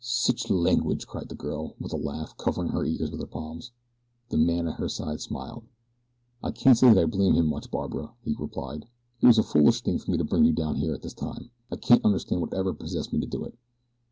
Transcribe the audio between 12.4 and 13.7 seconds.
what ever possessed me to do it."